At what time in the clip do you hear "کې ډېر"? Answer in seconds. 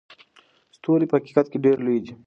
1.51-1.77